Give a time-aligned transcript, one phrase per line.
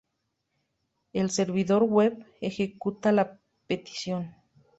[1.13, 4.33] El servidor web ejecuta la petición.